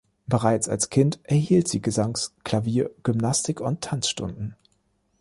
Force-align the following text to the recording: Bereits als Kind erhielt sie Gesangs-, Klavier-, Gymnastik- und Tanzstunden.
Bereits 0.25 0.67
als 0.67 0.89
Kind 0.89 1.19
erhielt 1.21 1.67
sie 1.67 1.79
Gesangs-, 1.79 2.33
Klavier-, 2.43 2.89
Gymnastik- 3.03 3.61
und 3.61 3.81
Tanzstunden. 3.81 4.55